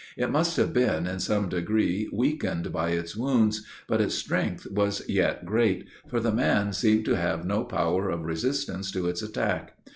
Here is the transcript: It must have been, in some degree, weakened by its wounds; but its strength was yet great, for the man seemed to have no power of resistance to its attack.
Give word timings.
It 0.17 0.31
must 0.31 0.57
have 0.57 0.73
been, 0.73 1.05
in 1.05 1.19
some 1.19 1.47
degree, 1.47 2.09
weakened 2.11 2.71
by 2.73 2.89
its 2.89 3.15
wounds; 3.15 3.61
but 3.85 4.01
its 4.01 4.15
strength 4.15 4.65
was 4.71 5.07
yet 5.07 5.45
great, 5.45 5.85
for 6.07 6.19
the 6.19 6.31
man 6.33 6.73
seemed 6.73 7.05
to 7.05 7.15
have 7.17 7.45
no 7.45 7.63
power 7.63 8.09
of 8.09 8.23
resistance 8.25 8.89
to 8.93 9.05
its 9.07 9.21
attack. 9.21 9.77